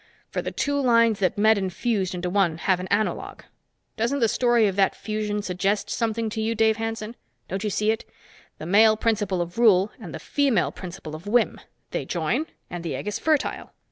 [0.31, 3.43] For the two lines that met and fused into one have an analogue.
[3.97, 7.15] Doesn't the story of that fusion suggest something to you, Dave Hanson?
[7.47, 8.03] Don't you see it,
[8.57, 11.61] the male principle of rule and the female principle of whim;
[11.91, 13.73] they join, and the egg is fertile!